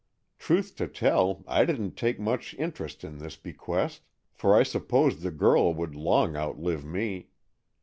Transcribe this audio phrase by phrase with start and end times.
[0.39, 4.01] Truth to tell, I didn't take much interest in this bequest,
[4.33, 7.29] for I supposed the girl would long outlive me.